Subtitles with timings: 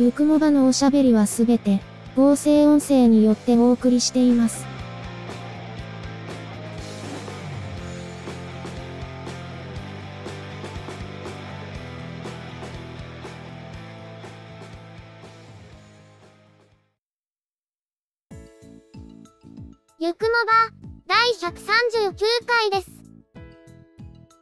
[0.00, 1.82] ゆくもばのおしゃべりはすべて、
[2.16, 4.64] 合成音声によってお送りしています。
[19.98, 20.70] ゆくもば、
[21.08, 22.90] 第139回です。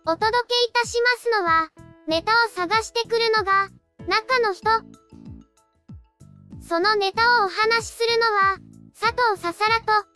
[0.07, 1.69] お届けいたしますのは、
[2.07, 3.69] ネタを探してくるのが、
[4.07, 4.98] 中の人。
[6.69, 8.59] そのネタをお話しするのは、
[8.93, 10.07] 佐藤ささらと、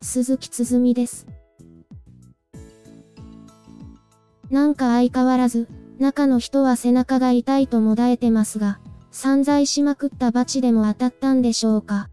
[0.00, 1.26] 鈴木つづみです。
[4.48, 5.68] なんか相変わらず、
[5.98, 12.08] 中の人は背中が痛いともだえてますが、散財しまくったバチでも当たったんでしょうか。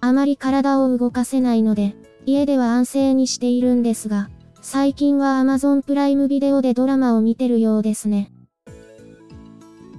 [0.00, 4.30] あまり体を動かせないので、家では安静にしているんですが、
[4.62, 8.30] 最近は Amazon プライムビデオでドラマを見てるようですね。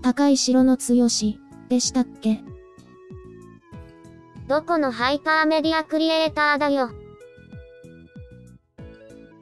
[0.05, 2.43] 高い城の強し、でしたっけ？
[4.47, 6.89] どこのハイパーメディアクリエイターだよ。
[6.89, 6.95] フ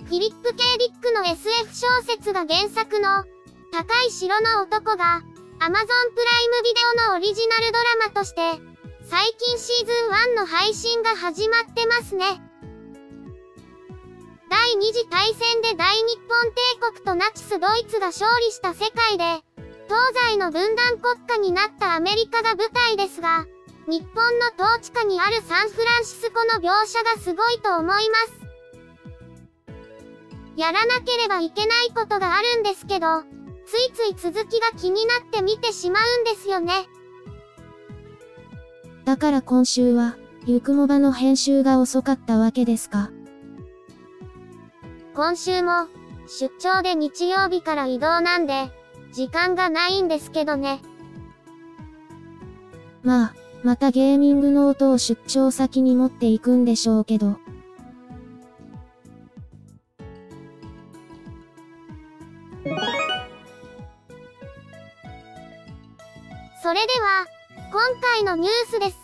[0.09, 3.25] ィリップ・ケイ・ディックの SF 小説が原作の
[3.73, 5.21] 高い城の男が
[5.59, 5.83] Amazon プライム
[6.63, 8.39] ビデオのオリジナルドラマとして
[9.03, 12.41] 最近シーズン1の配信が始まってますね。
[14.49, 19.43] 第二次大戦で大日本帝国とナチスドイツが勝利した世界で、
[19.87, 23.45] 東西の分断国家になったアメリカが舞台ですが、
[23.87, 28.07] 日本の統治下にあるサンフランシスコの描写がすごいと思います。
[30.55, 33.23] やらなければいけないことがあるんですけど、
[33.65, 36.87] ついつい続きが気になって見てしまうんですよね。
[39.03, 40.15] だから今週は、
[40.45, 43.11] ゆくもばの編集が遅かったわけですか？
[45.13, 45.87] 今週も、
[46.27, 48.71] 出張で日曜日から移動なんで、
[49.13, 50.81] 時間がないんですけどね。
[53.03, 57.37] まあ、またゲーミングノートを出張先に持っていくんでしょうけど。
[66.63, 67.27] それでは、
[67.71, 68.97] 今回のニュースです。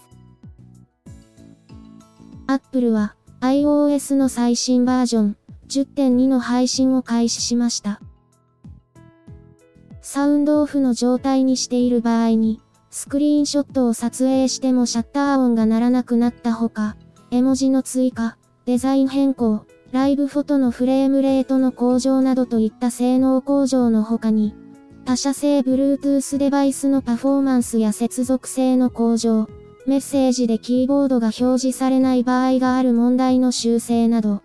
[2.47, 5.37] Apple は iOS の最新バージョン
[5.67, 8.01] 10.2の配信を開始しました。
[10.11, 12.59] サウンドオフの状態にしている場合に、
[12.89, 16.97] スクリーンショットを撮影してもシャッター音が鳴らなくなったほか、
[17.29, 24.55] 絵文字の追加、デザイン変更、ライブフォトのフレームレートの向上などといった性能向上の他に、
[25.05, 29.47] 他社製 Bluetooth デバイスのパフォーマンスや接続性の向上、
[29.85, 34.41] メッセージでキーボードが表示されない場合がある問題の修正など、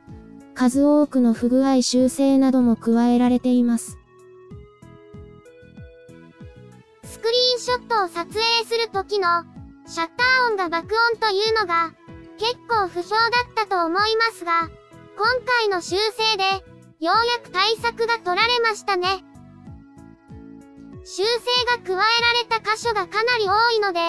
[0.52, 3.96] 数多くの不具合修正なども加えられています。
[7.24, 9.44] クリーンショットを撮影する時の
[9.86, 11.94] シャッター音が爆音というのが
[12.36, 14.68] 結構不評だったと思いますが、
[15.16, 15.24] 今
[15.62, 16.44] 回の修正で
[17.00, 19.24] ようやく対策が取られましたね。
[21.06, 24.00] 修正が加えられた箇所がかなり多いので、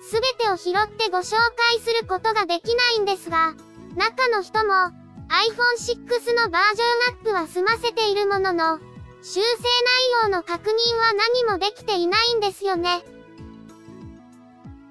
[0.00, 1.36] すべてを拾ってご紹
[1.68, 3.52] 介することができないんですが、
[3.94, 8.78] 中の人も iPhone 6のバージョンアップは済ませているものの、
[9.26, 13.02] 修正内容の確認は何もできていないんですよね。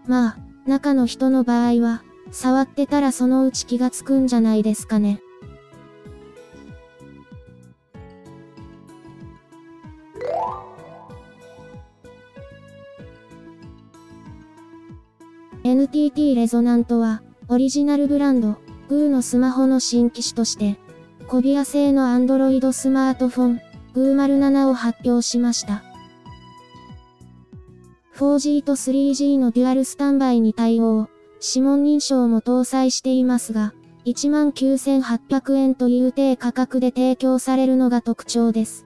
[0.07, 2.01] まあ、中の人の場合は、
[2.31, 5.21] 触ってたらそのうち気がつくんじゃないですかね。
[15.63, 18.55] NTT レゾナントは、オリジナルブランド、
[18.89, 20.79] グーのスマホの新機種として、
[21.27, 23.61] コビア製の Android スマートフォン、
[23.93, 25.83] グー07を発表しました。
[28.15, 31.09] 4G と 3G のデュアルスタンバイに対応、
[31.41, 33.73] 指紋認証も搭載していますが、
[34.05, 38.85] 19,800円という低価格で提供されるのが特徴です。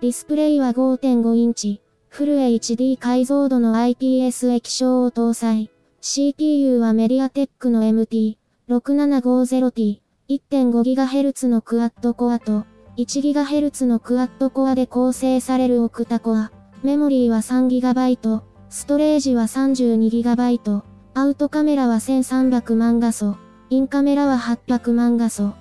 [0.00, 5.70] ディスプレイは5.5インチ、フル HD 解像度の IPS 液晶を搭載。
[6.00, 9.98] CPU はメディアテックの MT6750T、
[10.30, 12.64] 1.5GHz のクワッドコアと、
[12.96, 16.52] 1GHz のクワッドコアで構成されるオクタコア。
[16.84, 20.82] メモリーは 3GB、ストレージは 32GB、
[21.14, 23.38] アウトカメラは1300万画素、
[23.70, 25.54] インカメラは800万画素。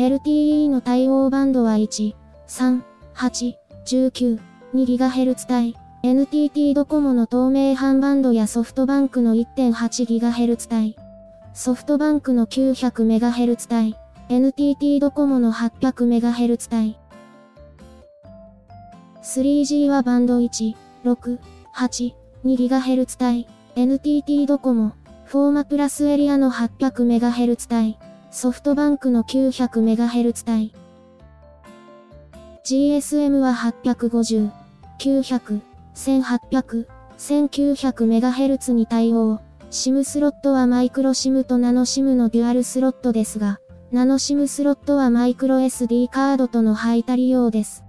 [0.00, 2.12] LTE の対応バンドは1、
[2.48, 2.82] 3、
[3.14, 3.54] 8、
[3.86, 4.40] 19、
[4.74, 5.76] 2GHz 帯。
[6.02, 11.05] NTT ドコモの透明版バンドやソフトバンクの 1.8GHz 帯。
[11.58, 13.96] ソフトバンクの 900MHz 帯。
[14.28, 16.98] NTT ドコモの 800MHz 帯。
[19.22, 20.74] 3G はバンド1、
[21.06, 21.38] 6、
[21.74, 22.12] 8、
[22.44, 23.48] 2GHz 帯。
[23.74, 24.92] NTT ドコモ、
[25.24, 27.98] フォーマプラスエリアの 800MHz 帯。
[28.30, 30.74] ソフトバンクの 900MHz 帯。
[32.66, 34.50] GSM は850、
[34.98, 35.60] 900、
[35.94, 36.86] 1800、
[37.16, 39.40] 1900MHz に対応。
[39.70, 43.58] SIM スロットはマイクロ SIM とナノ SIM のデュアルスロットですが、
[43.90, 47.82] ナノ SIM スロットはマイクロ SD カードとの配達用です。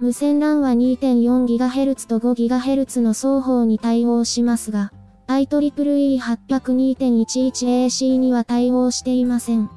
[0.00, 4.92] 無線 LAN は 2.4GHz と 5GHz の双方に対応しますが、
[5.26, 9.68] IEEE802.11AC には対応していません。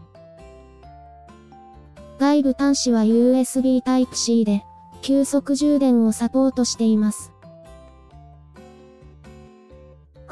[2.20, 4.64] 外部端子は USB Type-C で、
[5.02, 7.31] 急速充電をサポートしています。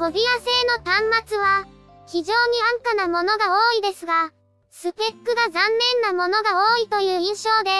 [0.00, 1.66] コビア製の端末は、
[2.06, 2.38] 非常に
[2.72, 4.32] 安価なものが多いですが、
[4.70, 7.70] スペックが残念なものが多いという印象で、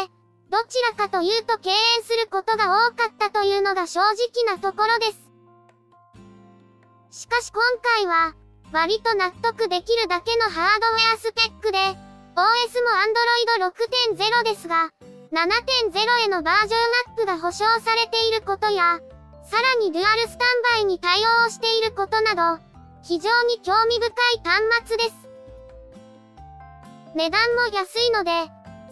[0.50, 5.06] どちらかというと敬遠することが多かったというのが正直なところで
[7.10, 7.22] す。
[7.22, 7.62] しかし今
[7.96, 8.34] 回は、
[8.70, 13.72] 割と納得できるだけのハードウェアスペックで、OS も Android
[14.12, 14.90] 6.0ですが、
[15.32, 19.00] 7.0へのバージョンアップが保証されていることや、
[19.50, 22.62] さらにデュアルスタンバイに対応していることなど、
[23.02, 24.12] 非常に興味深い
[24.44, 25.28] 端末です。
[27.16, 28.30] 値段も安いので、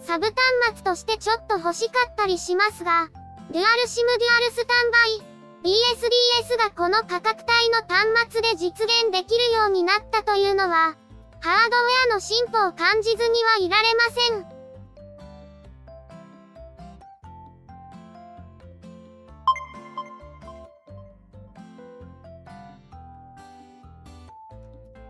[0.03, 0.35] サブ端
[0.75, 3.07] 末としてちょっと欲しかったりしますが、
[3.51, 5.29] デュアルシムデュアルスタンバイ、
[5.63, 10.97] DSDS がこの価格帯の端末で実現できるようになったというのは、
[11.39, 14.48] ハードウェアの進歩を感じずにはいられません。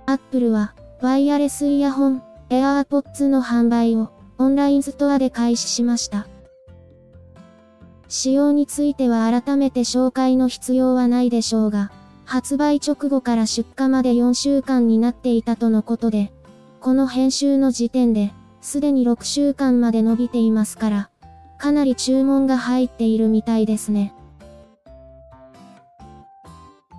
[0.10, 4.10] アップルは、ワイヤレスイヤホン、AirPods の販売を、
[4.40, 6.28] オンラインストアで開始しました。
[8.08, 11.92] 仕様については改めて紹介の必要はないでしょうが、
[12.26, 16.34] 発売直後から出荷まで4週間になっていたとのことで、
[16.82, 21.10] この編集の時点で、すでに6週間まで伸びていますから、
[21.60, 24.16] かなり注文が入っているみたいですね。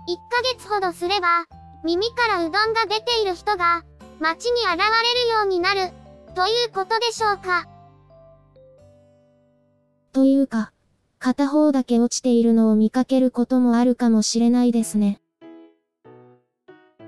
[0.07, 1.47] 1ヶ月ほどすれば、
[1.85, 3.85] 耳からうどんが出ている人が、
[4.21, 5.93] 街に現れるようになる、
[6.35, 7.67] ということでしょうか。
[10.13, 10.73] というか、
[11.19, 15.21] 片方だけ落ちているのを見かけることもあるかもしれないですね。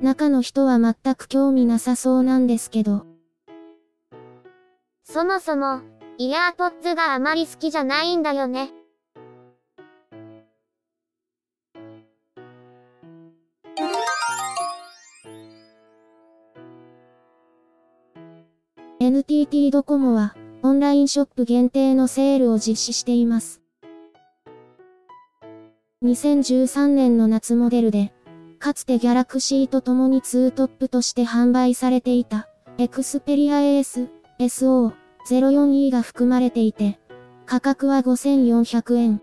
[0.00, 3.06] 中の人は全く興味なさそうなんですけど。
[5.04, 5.80] そもそも、
[6.18, 8.70] イヤーポッツがあまり好きじゃないんだよね。
[19.04, 23.60] NTT ドコモは、オンラインショップ限定のセールを実施しています。
[26.04, 28.12] 2013年の夏モデルで、
[28.60, 32.48] かつてギャラクシーと共にツートップとして販売されていた、
[32.78, 37.00] エクスペリア AS、SO04E が含まれていて、
[37.44, 39.20] 価格は5400円。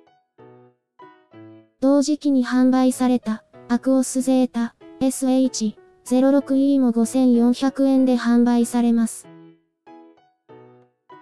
[1.80, 9.29] 同時期に販売された、アクオスゼータ、SH06E も5400円で販売されます。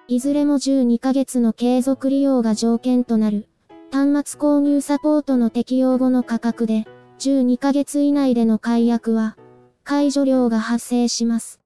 [0.10, 3.50] いずれも12ヶ月の継続利用が条件となる。
[3.92, 6.86] 端末購入サポートの適用後の価格で、
[7.20, 9.36] 12ヶ月以内での解約は、
[9.84, 11.60] 解除料が発生します。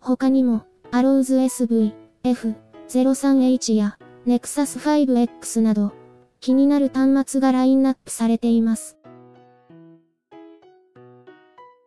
[0.00, 1.92] 他にも、アローズ SV、
[2.24, 5.92] F03H や、Nexus 5X など、
[6.40, 8.96] 気になる端末がラインナップされています。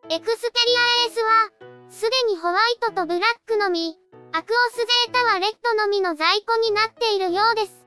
[0.09, 1.49] エクスペリアエースは、
[1.89, 3.97] すでにホワイトとブラックのみ、
[4.33, 7.85] アクオスゼータはレッドのみの在庫になっているようです。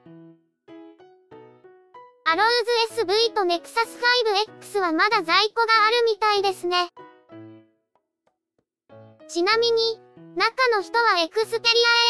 [2.26, 3.98] アローズ SV とネクサス
[4.60, 6.90] 5X はまだ在庫があるみたいですね。
[9.26, 9.98] ちなみに、
[10.36, 11.62] 中の人はエクスペリアエ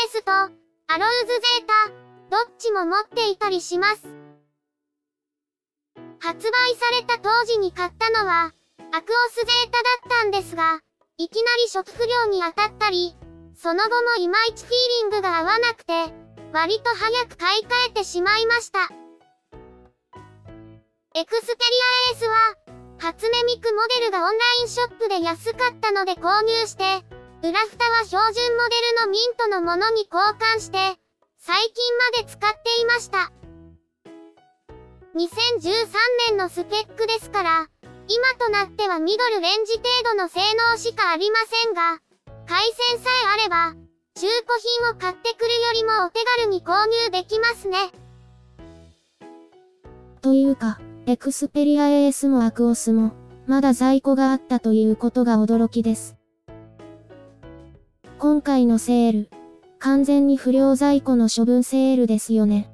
[0.08, 1.66] ースと、アローズゼー
[2.28, 4.02] タ、どっちも持っていたりします。
[6.18, 8.52] 発売された当時に買ったのは、
[8.92, 10.80] アクオスゼータだったんですが、
[11.18, 13.14] いきなり食不良に当たったり、
[13.56, 15.92] その後もいまいちフィーリングが合わなくて、
[16.52, 18.88] 割と早く買い替えてしまいました。
[21.16, 21.56] エクスペリ
[22.08, 22.36] アエースは、
[22.98, 26.84] 初音ミクモデルがオンラインショップで安かったので購入して、
[27.42, 30.78] 裏蓋は標準モデルのミントのものに交換して、
[31.38, 31.72] 最近
[32.16, 33.30] まで使っていました。
[35.14, 35.92] 2013
[36.30, 37.68] 年のスペックですから、
[38.08, 42.00] 今となってはミドルレンジ程度の性能しかありませんが、
[42.46, 43.74] 回線さえあれば、
[44.16, 47.78] 中古品を買ってくるよりもお手軽に購入できますね。
[50.20, 53.12] というか、エクスペリア AS もアクオスも、
[53.46, 56.16] まだ在庫があったということが驚きです。
[58.18, 59.30] 今回のセール、
[59.78, 62.73] 完全に不良在庫の処分セールですよね。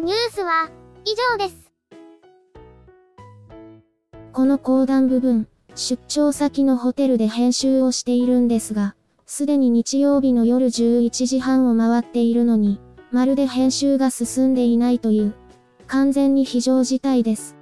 [0.00, 0.70] ニュースは
[1.04, 1.72] 以上です。
[4.32, 8.94] この講談部分、出張先のホテルで編集をしているんですが、
[9.26, 12.78] すでに日曜日の夜11時半を回っているのに、
[13.10, 15.34] まるで編集が進んでいないという、
[15.88, 17.56] 完全に非常事態です。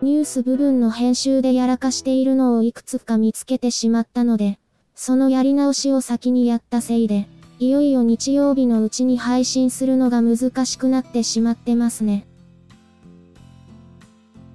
[0.00, 4.60] ニュース部分の編集でやらかしているのをいくつか見つけてしまったので、
[4.94, 7.26] そのやり直しを先にやったせいで、
[7.60, 12.26] いよいよ日曜日のうちに配信するのが難しくなってしまってますね。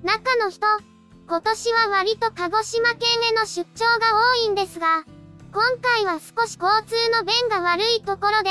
[0.01, 0.65] 中の人、
[1.27, 5.03] 今年は割と鹿児島県への出張が多いんですが、
[5.53, 8.50] 今回は少し交通の便が悪いところで、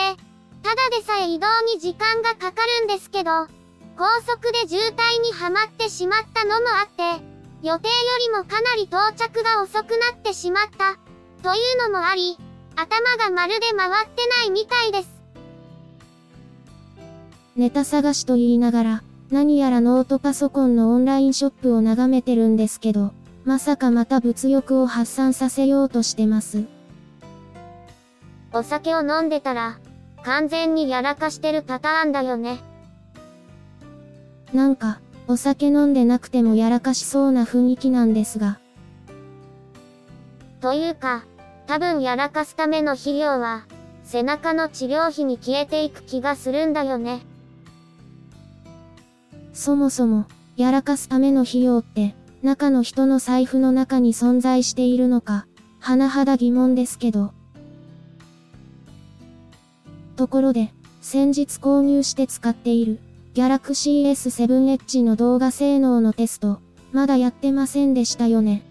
[0.62, 3.48] ただでさえ移動に時間がかかるんですけど、
[3.98, 7.24] 高速で渋滞にはまってしまったのもあって、
[7.66, 10.96] 予定よりもかなり到着が遅くなってしまった、
[11.42, 12.38] というのもあり、
[12.76, 15.14] 頭がまるで回ってないみたいです。
[17.56, 23.12] ネタ探しと言いながら、何やらノートパソコンのオンラインショップを眺めてるんですけど、
[23.44, 26.64] まさかまた物欲を発散させようとしてます。
[28.52, 29.78] お酒を飲んでたら、
[30.22, 32.58] 完全にやらかしてるパターンだよね。
[34.52, 38.58] なんか、お酒飲んでなくてもやらかしそうな雰囲気なんですが。
[40.60, 41.24] というか、
[41.66, 43.64] 多分やらかすための肥料は、
[44.04, 47.22] 背中の治療費に消えていく気がするんだよね。
[49.54, 55.46] そもそも、やらかすための費用って、中の人の財布の中に存在しているのか、
[55.80, 57.32] 甚だ疑問ですけど。
[60.16, 63.00] ところで、先日購入して使っている、
[63.34, 66.60] Galaxy S7 Edge の動画性能のテスト、
[66.92, 68.62] まだやってませんでしたよね。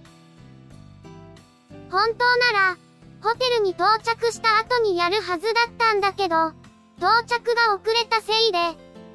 [1.89, 2.82] 本当なら、
[3.23, 6.51] ホテルに到着した後にやるはずだったんだけど、
[6.97, 8.59] 到着が遅れたせいで、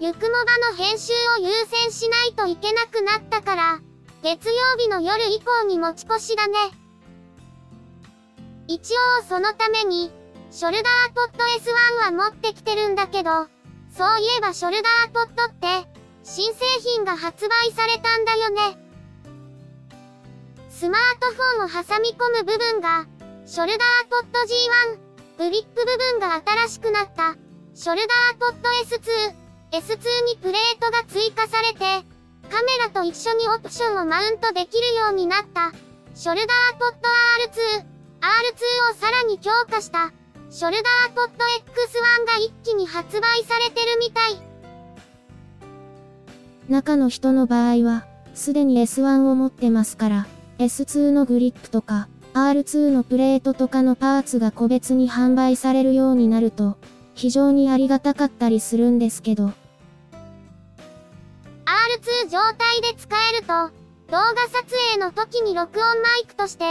[0.00, 3.80] ゆくもばの編集を優先しないといけなくなったから、
[4.22, 6.54] 月曜日の夜以降に持ち越しだね。
[8.66, 10.10] 一応そのために、
[10.50, 13.30] ショルダーポット S1 は持ってきてるんだけど、
[13.94, 15.86] そういえばショルダーポットって、
[16.24, 18.78] 新製品が発売されたんだよね。
[20.70, 23.06] スマートフォンを挟み込む部分が、
[23.48, 23.78] ショルダー
[24.10, 24.40] ポット
[25.40, 27.34] G1、グリップ部分が新しくなった、
[27.74, 29.00] ショルダーポット S2、
[29.72, 31.78] S2 にプレートが追加されて、
[32.50, 35.72] カメラと一緒にオプションをマウントできるようになった、
[36.14, 37.08] ショルダーポット
[37.48, 37.86] R2、
[38.20, 40.12] R2 をさらに強化した、
[40.50, 44.42] ショルダーポット X1 が一気に発売されてるみたい。
[46.68, 50.26] 中の人の場合は、すでに S1 を持ってますから、
[50.58, 56.76] S2 のグリップとか、R2 のプレートとかのパーツが個別に販売されるようになると、
[57.14, 59.52] 非常にありがたかったりするんですけど。
[61.64, 63.52] R2 状態で使えると、
[64.10, 66.64] 動画撮影の時に録音マイクとして、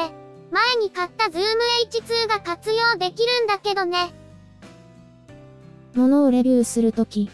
[0.51, 1.41] 前に買った Zoom
[1.89, 4.13] H2 が活用できるんだけどね。
[5.93, 7.29] ものをレビューするとき、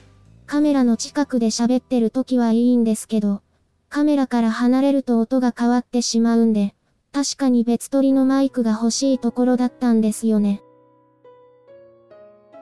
[0.45, 3.41] カメラの近くで喋ってるときはいいんですけど、
[3.89, 6.73] カメラから離れると音が変わってしまうんで、
[7.13, 10.63] 確かに別撮りのマイクが欲しいところだったんですよね。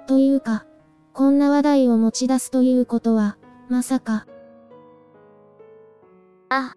[0.08, 0.66] というか、
[1.14, 3.38] こんな話題を持ち出すということは、
[3.70, 4.28] まさか。
[6.50, 6.76] あ。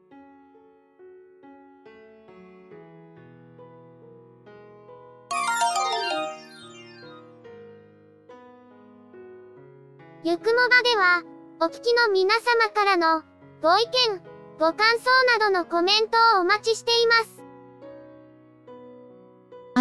[10.22, 11.22] ゆくもばでは、
[11.60, 13.24] お聞きの皆様からの、
[13.60, 14.22] ご意見、
[14.60, 17.33] ご感想などのコメントをお待ちしています。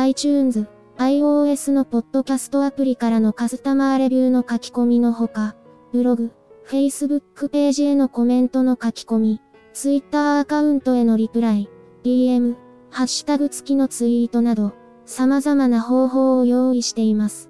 [0.03, 0.67] iTunes
[0.97, 5.55] iOS のポッドキャストアプリからのカスタマーレビューの書き込みのほか、
[5.93, 6.33] ブログ、
[6.67, 9.41] Facebook ページへのコメントの書き込み、
[9.71, 11.69] Twitter アカウントへのリプライ、
[12.03, 12.57] DM、
[12.91, 14.73] ハッシュタグ付きのツイートなど、
[15.05, 17.49] 様々な方法を用意しています。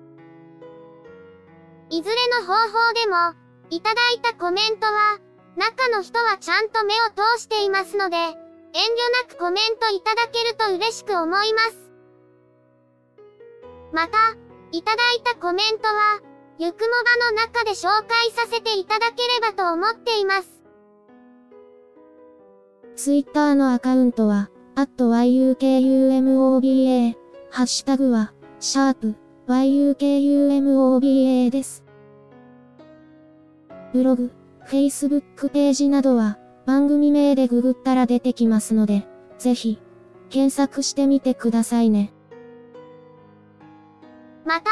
[1.90, 3.34] いずれの方法でも、
[3.72, 5.18] いただいたコメントは、
[5.58, 6.98] 中の人はちゃんと目を
[7.36, 8.36] 通していますので、遠慮
[9.28, 11.93] なくコメントいただけると嬉しく思います。
[13.94, 14.18] また、
[14.72, 16.20] いただいたコメントは、
[16.58, 16.88] ゆくもば
[17.32, 20.64] の中で紹介させていただければと思っています。
[22.96, 27.16] ツイッターのアカウントは、at yukumoba、
[27.52, 29.14] ハッシュタグは、シャープ
[29.48, 31.84] yukumoba です。
[33.94, 34.32] ブログ、
[34.68, 39.08] Facebook ページなどは、番組名でググったら出てきますので、
[39.38, 39.80] ぜひ、
[40.30, 42.12] 検索してみてくださいね。
[44.54, 44.70] また、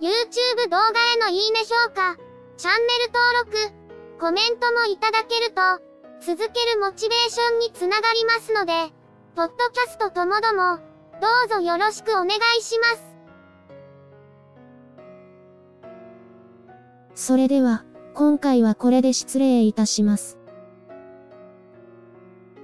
[0.00, 2.14] YouTube 動画へのいいね評価、
[2.56, 5.82] チャンネル登録、コメントもいただけると、
[6.20, 8.94] 続けるモチベーションにつながりますので、
[9.34, 10.78] ポッドキャストともども、
[11.20, 12.86] どうぞよろしくお願いしま
[17.16, 17.26] す。
[17.26, 20.38] それでは、今回はこれで失礼いたします。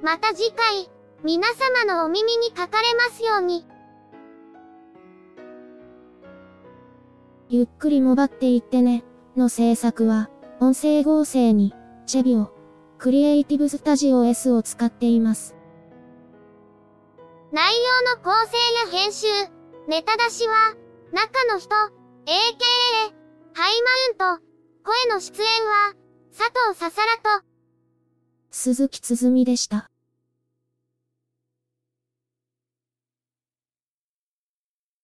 [0.00, 0.88] また次回、
[1.24, 3.71] 皆様のお耳にかかれますように。
[7.54, 9.04] ゆっくりもばっていってね、
[9.36, 11.74] の制作は、音声合成に、
[12.06, 12.50] チェビオ、
[12.96, 15.54] クリエイティブスタジオ S を使っています。
[17.52, 17.74] 内
[18.06, 18.56] 容の構成
[18.86, 19.26] や編集、
[19.86, 20.54] ネタ出しは、
[21.12, 22.32] 中の人、AKA、
[23.52, 23.82] ハイ
[24.16, 24.44] マウント、
[24.82, 25.92] 声の出演は、
[26.34, 27.44] 佐藤ささらと、
[28.50, 29.91] 鈴木つづみでした。